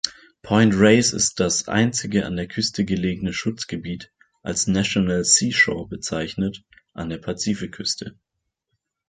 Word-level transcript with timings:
Point 0.41 0.73
Reyes 0.79 1.13
ist 1.13 1.39
das 1.39 1.67
einzige 1.67 2.25
an 2.25 2.35
der 2.35 2.47
Küste 2.47 2.85
gelegene 2.85 3.33
Schutzgebiet, 3.33 4.11
als 4.41 4.65
National 4.65 5.23
Seashore 5.23 5.87
bezeichnet, 5.89 6.63
an 6.95 7.09
der 7.09 7.19
Pazifikküste. 7.19 8.17